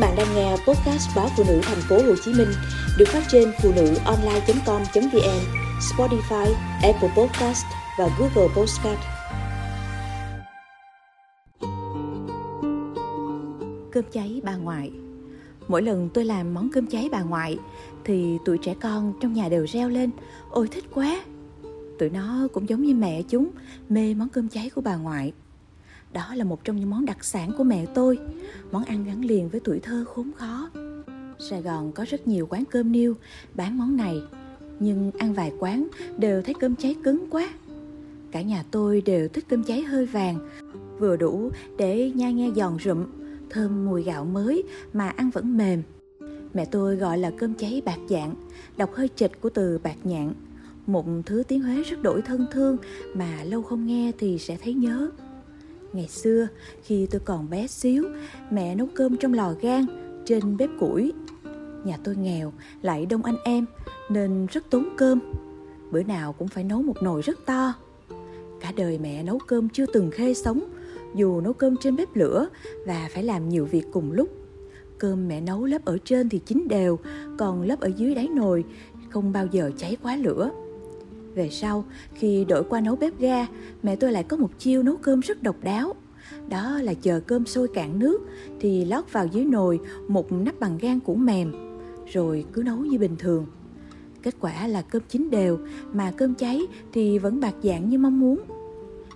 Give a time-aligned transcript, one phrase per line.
[0.00, 2.48] bạn đang nghe podcast báo phụ nữ thành phố Hồ Chí Minh
[2.98, 5.40] được phát trên phụ nữ online.com.vn,
[5.80, 7.64] Spotify, Apple Podcast
[7.98, 9.00] và Google Podcast.
[13.92, 14.90] Cơm cháy bà ngoại
[15.68, 17.58] Mỗi lần tôi làm món cơm cháy bà ngoại
[18.04, 20.10] thì tụi trẻ con trong nhà đều reo lên
[20.50, 21.20] Ôi thích quá!
[21.98, 23.50] Tụi nó cũng giống như mẹ chúng,
[23.88, 25.32] mê món cơm cháy của bà ngoại.
[26.12, 28.18] Đó là một trong những món đặc sản của mẹ tôi,
[28.72, 30.70] món ăn gắn liền với tuổi thơ khốn khó.
[31.38, 33.14] Sài Gòn có rất nhiều quán cơm niêu
[33.54, 34.22] bán món này,
[34.80, 37.48] nhưng ăn vài quán đều thấy cơm cháy cứng quá.
[38.30, 40.48] Cả nhà tôi đều thích cơm cháy hơi vàng,
[40.98, 43.04] vừa đủ để nhai nghe giòn rụm,
[43.50, 45.82] thơm mùi gạo mới mà ăn vẫn mềm.
[46.54, 48.34] Mẹ tôi gọi là cơm cháy bạc dạng,
[48.76, 50.32] đọc hơi trịch của từ bạc nhạn,
[50.86, 52.76] một thứ tiếng Huế rất đổi thân thương
[53.14, 55.10] mà lâu không nghe thì sẽ thấy nhớ.
[55.92, 56.48] Ngày xưa,
[56.82, 58.04] khi tôi còn bé xíu,
[58.50, 59.86] mẹ nấu cơm trong lò gan,
[60.24, 61.12] trên bếp củi.
[61.84, 63.66] Nhà tôi nghèo, lại đông anh em,
[64.10, 65.18] nên rất tốn cơm.
[65.90, 67.74] Bữa nào cũng phải nấu một nồi rất to.
[68.60, 70.60] Cả đời mẹ nấu cơm chưa từng khê sống,
[71.14, 72.48] dù nấu cơm trên bếp lửa
[72.86, 74.28] và phải làm nhiều việc cùng lúc.
[74.98, 76.98] Cơm mẹ nấu lớp ở trên thì chín đều,
[77.38, 78.64] còn lớp ở dưới đáy nồi
[79.10, 80.50] không bao giờ cháy quá lửa.
[81.34, 83.46] Về sau, khi đổi qua nấu bếp ga,
[83.82, 85.94] mẹ tôi lại có một chiêu nấu cơm rất độc đáo.
[86.48, 88.20] Đó là chờ cơm sôi cạn nước
[88.60, 91.52] thì lót vào dưới nồi một nắp bằng gan củ mềm,
[92.12, 93.46] rồi cứ nấu như bình thường.
[94.22, 95.58] Kết quả là cơm chín đều
[95.92, 96.60] mà cơm cháy
[96.92, 98.40] thì vẫn bạc dạng như mong muốn.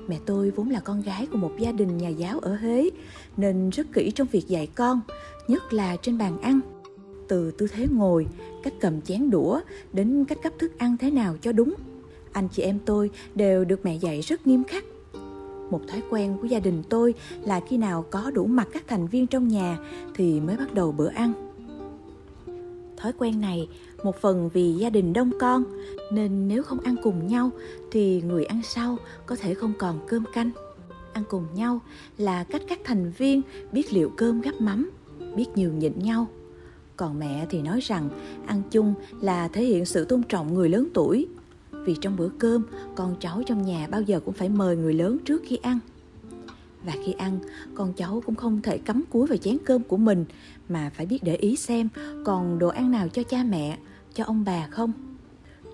[0.09, 2.91] Mẹ tôi vốn là con gái của một gia đình nhà giáo ở Huế
[3.37, 5.01] nên rất kỹ trong việc dạy con,
[5.48, 6.61] nhất là trên bàn ăn.
[7.29, 8.27] Từ tư thế ngồi,
[8.62, 9.61] cách cầm chén đũa
[9.92, 11.75] đến cách cấp thức ăn thế nào cho đúng
[12.35, 14.85] anh chị em tôi đều được mẹ dạy rất nghiêm khắc.
[15.71, 19.07] Một thói quen của gia đình tôi là khi nào có đủ mặt các thành
[19.07, 19.79] viên trong nhà
[20.15, 21.33] thì mới bắt đầu bữa ăn.
[22.97, 23.69] Thói quen này
[24.03, 25.65] một phần vì gia đình đông con,
[26.13, 27.51] nên nếu không ăn cùng nhau
[27.91, 30.51] thì người ăn sau có thể không còn cơm canh.
[31.13, 31.81] Ăn cùng nhau
[32.19, 33.42] là cách các thành viên
[33.73, 34.91] biết liệu cơm gắp mắm,
[35.37, 36.27] biết nhường nhịn nhau.
[36.97, 38.08] Còn mẹ thì nói rằng
[38.47, 41.27] ăn chung là thể hiện sự tôn trọng người lớn tuổi
[41.84, 42.62] vì trong bữa cơm,
[42.95, 45.78] con cháu trong nhà bao giờ cũng phải mời người lớn trước khi ăn.
[46.84, 47.39] Và khi ăn,
[47.74, 50.24] con cháu cũng không thể cắm cúi vào chén cơm của mình,
[50.68, 51.89] mà phải biết để ý xem
[52.24, 53.78] còn đồ ăn nào cho cha mẹ,
[54.14, 54.92] cho ông bà không.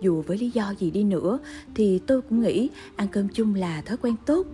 [0.01, 1.39] Dù với lý do gì đi nữa,
[1.75, 4.47] thì tôi cũng nghĩ ăn cơm chung là thói quen tốt,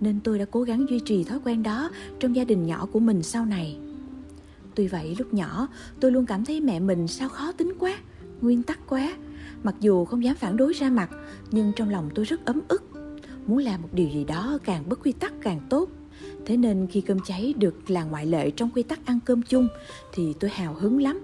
[0.00, 1.90] nên tôi đã cố gắng duy trì thói quen đó
[2.20, 3.78] trong gia đình nhỏ của mình sau này.
[4.74, 5.68] Tuy vậy, lúc nhỏ,
[6.00, 7.94] tôi luôn cảm thấy mẹ mình sao khó tính quá,
[8.40, 9.12] nguyên tắc quá
[9.62, 11.10] Mặc dù không dám phản đối ra mặt,
[11.50, 12.82] nhưng trong lòng tôi rất ấm ức.
[13.46, 15.88] Muốn làm một điều gì đó càng bất quy tắc càng tốt.
[16.46, 19.68] Thế nên khi cơm cháy được là ngoại lệ trong quy tắc ăn cơm chung
[20.12, 21.20] thì tôi hào hứng lắm.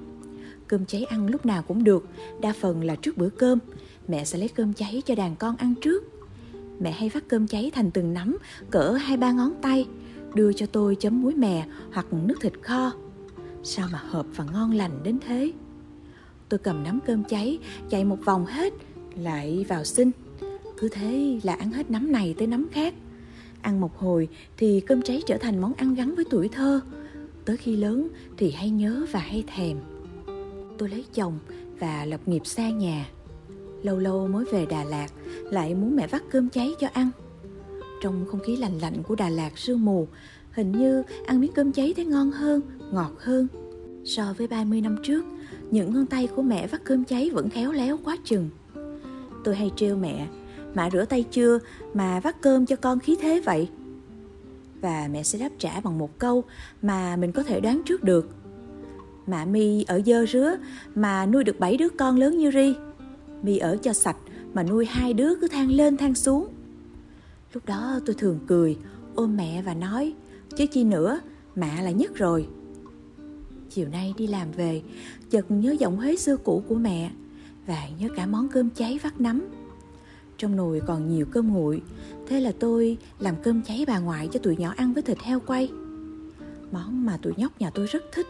[0.66, 2.09] Cơm cháy ăn lúc nào cũng được,
[2.41, 3.59] đa phần là trước bữa cơm.
[4.09, 6.05] Mẹ sẽ lấy cơm cháy cho đàn con ăn trước.
[6.81, 8.38] Mẹ hay vắt cơm cháy thành từng nắm,
[8.70, 9.87] cỡ hai ba ngón tay,
[10.34, 12.93] đưa cho tôi chấm muối mè hoặc nước thịt kho.
[13.62, 15.53] Sao mà hợp và ngon lành đến thế?
[16.48, 17.59] Tôi cầm nắm cơm cháy,
[17.91, 18.72] chạy một vòng hết,
[19.16, 20.10] lại vào xin.
[20.78, 22.94] Cứ thế là ăn hết nắm này tới nắm khác.
[23.62, 26.81] Ăn một hồi thì cơm cháy trở thành món ăn gắn với tuổi thơ.
[27.44, 29.76] Tới khi lớn thì hay nhớ và hay thèm.
[30.78, 31.38] Tôi lấy chồng
[31.78, 33.08] và lập nghiệp xa nhà.
[33.82, 35.08] Lâu lâu mới về Đà Lạt,
[35.50, 37.10] lại muốn mẹ vắt cơm cháy cho ăn.
[38.03, 40.08] Trong không khí lạnh lạnh của Đà Lạt sương mù,
[40.53, 42.60] hình như ăn miếng cơm cháy thấy ngon hơn,
[42.92, 43.47] ngọt hơn.
[44.04, 45.25] So với 30 năm trước,
[45.70, 48.50] những ngón tay của mẹ vắt cơm cháy vẫn khéo léo quá chừng.
[49.44, 50.26] Tôi hay trêu mẹ,
[50.74, 51.58] mẹ rửa tay chưa
[51.94, 53.68] mà vắt cơm cho con khí thế vậy?
[54.80, 56.44] Và mẹ sẽ đáp trả bằng một câu
[56.82, 58.28] mà mình có thể đoán trước được.
[59.26, 60.56] Mạ mi ở dơ rứa
[60.94, 62.74] mà nuôi được bảy đứa con lớn như Ri.
[63.42, 64.16] Mi ở cho sạch
[64.54, 66.48] mà nuôi hai đứa cứ than lên than xuống.
[67.52, 68.76] Lúc đó tôi thường cười,
[69.14, 70.14] ôm mẹ và nói,
[70.56, 71.20] chứ chi nữa,
[71.54, 72.48] mẹ là nhất rồi.
[73.70, 74.82] Chiều nay đi làm về,
[75.31, 77.11] chợt nhớ giọng Huế xưa cũ của mẹ
[77.67, 79.49] và nhớ cả món cơm cháy vắt nắm.
[80.38, 81.82] Trong nồi còn nhiều cơm nguội,
[82.26, 85.41] thế là tôi làm cơm cháy bà ngoại cho tụi nhỏ ăn với thịt heo
[85.41, 85.70] quay.
[86.73, 88.26] Món mà tụi nhóc nhà tôi rất thích.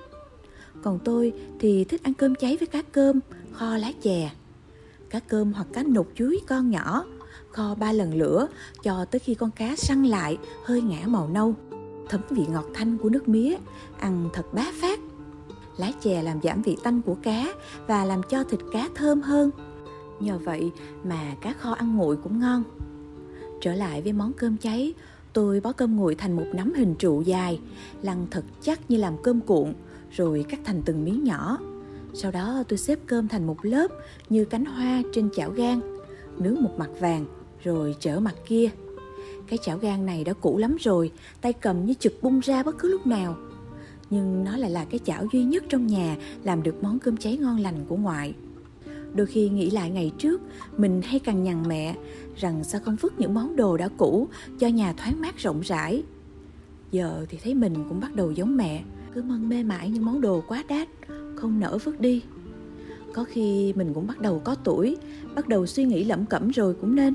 [0.82, 3.20] Còn tôi thì thích ăn cơm cháy với cá cơm,
[3.52, 4.30] kho lá chè.
[5.10, 7.04] Cá cơm hoặc cá nục chuối con nhỏ,
[7.50, 8.48] kho ba lần lửa
[8.82, 11.54] cho tới khi con cá săn lại hơi ngã màu nâu.
[12.08, 13.56] Thấm vị ngọt thanh của nước mía,
[13.98, 14.97] ăn thật bá phát
[15.78, 17.46] lá chè làm giảm vị tanh của cá
[17.86, 19.50] và làm cho thịt cá thơm hơn.
[20.20, 20.70] Nhờ vậy
[21.04, 22.62] mà cá kho ăn nguội cũng ngon.
[23.60, 24.94] Trở lại với món cơm cháy,
[25.32, 27.60] tôi bó cơm nguội thành một nắm hình trụ dài,
[28.02, 29.74] lăn thật chắc như làm cơm cuộn,
[30.10, 31.58] rồi cắt thành từng miếng nhỏ.
[32.14, 33.88] Sau đó tôi xếp cơm thành một lớp
[34.28, 35.80] như cánh hoa trên chảo gang,
[36.38, 37.26] nướng một mặt vàng
[37.64, 38.70] rồi trở mặt kia.
[39.46, 42.78] Cái chảo gang này đã cũ lắm rồi, tay cầm như chụp bung ra bất
[42.78, 43.36] cứ lúc nào.
[44.10, 47.36] Nhưng nó lại là cái chảo duy nhất trong nhà làm được món cơm cháy
[47.36, 48.34] ngon lành của ngoại.
[49.14, 50.40] Đôi khi nghĩ lại ngày trước,
[50.76, 51.96] mình hay cằn nhằn mẹ
[52.36, 54.28] rằng sao không vứt những món đồ đã cũ
[54.58, 56.02] cho nhà thoáng mát rộng rãi.
[56.90, 58.84] Giờ thì thấy mình cũng bắt đầu giống mẹ,
[59.14, 60.88] cứ mân mê mãi những món đồ quá đắt,
[61.36, 62.22] không nỡ vứt đi.
[63.14, 64.96] Có khi mình cũng bắt đầu có tuổi,
[65.34, 67.14] bắt đầu suy nghĩ lẩm cẩm rồi cũng nên.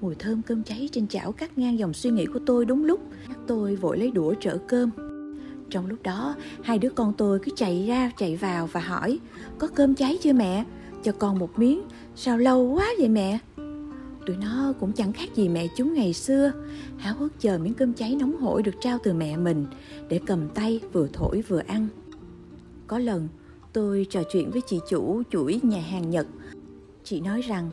[0.00, 3.00] Mùi thơm cơm cháy trên chảo cắt ngang dòng suy nghĩ của tôi đúng lúc,
[3.46, 4.90] tôi vội lấy đũa trở cơm.
[5.70, 9.18] Trong lúc đó, hai đứa con tôi cứ chạy ra chạy vào và hỏi
[9.58, 10.64] Có cơm cháy chưa mẹ?
[11.02, 11.82] Cho con một miếng,
[12.16, 13.38] sao lâu quá vậy mẹ?
[14.26, 16.52] Tụi nó cũng chẳng khác gì mẹ chúng ngày xưa.
[16.98, 19.66] Háo hức chờ miếng cơm cháy nóng hổi được trao từ mẹ mình
[20.08, 21.88] Để cầm tay vừa thổi vừa ăn.
[22.86, 23.28] Có lần
[23.72, 26.26] tôi trò chuyện với chị chủ chuỗi nhà hàng Nhật.
[27.04, 27.70] Chị nói rằng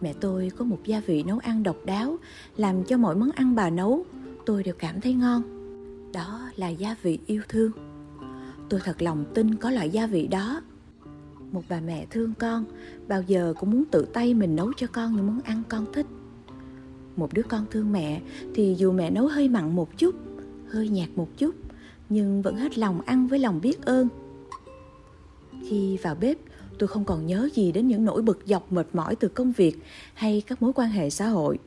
[0.00, 2.16] mẹ tôi có một gia vị nấu ăn độc đáo
[2.56, 4.04] Làm cho mỗi món ăn bà nấu.
[4.46, 5.55] Tôi đều cảm thấy ngon.
[6.12, 7.72] Đó là gia vị yêu thương.
[8.68, 10.60] Tôi thật lòng tin có loại gia vị đó.
[11.52, 12.64] Một bà mẹ thương con,
[13.08, 16.06] bao giờ cũng muốn tự tay mình nấu cho con những món ăn con thích.
[17.16, 18.20] Một đứa con thương mẹ
[18.54, 20.14] thì dù mẹ nấu hơi mặn một chút,
[20.68, 21.54] hơi nhạt một chút,
[22.08, 24.08] nhưng vẫn hết lòng ăn với lòng biết ơn.
[25.68, 26.38] Khi vào bếp,
[26.78, 29.82] tôi không còn nhớ gì đến những nỗi bực dọc mệt mỏi từ công việc
[30.14, 31.58] hay các mối quan hệ xã hội.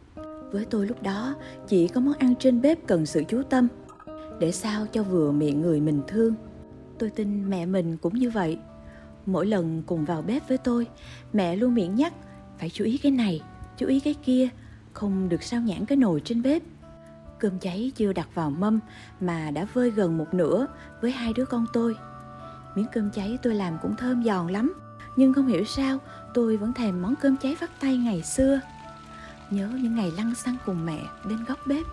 [0.52, 1.36] Với tôi lúc đó,
[1.68, 3.68] chỉ có món ăn trên bếp cần sự chú tâm
[4.40, 6.34] để sao cho vừa miệng người mình thương
[7.00, 8.60] tôi tin mẹ mình cũng như vậy
[9.26, 10.88] Mỗi lần cùng vào bếp với tôi,
[11.34, 12.14] mẹ luôn miệng nhắc
[12.60, 13.42] phải chú ý cái này,
[13.78, 14.50] chú ý cái kia,
[14.94, 16.64] không được sao nhãn cái nồi trên bếp.
[17.40, 18.80] Cơm cháy chưa đặt vào mâm
[19.22, 20.68] mà đã vơi gần một nửa
[21.02, 21.96] với hai đứa con tôi.
[22.76, 24.74] Miếng cơm cháy tôi làm cũng thơm giòn lắm,
[25.16, 25.98] nhưng không hiểu sao
[26.34, 28.60] tôi vẫn thèm món cơm cháy vắt tay ngày xưa.
[29.50, 31.86] Nhớ những ngày lăn xăng cùng mẹ bên góc bếp.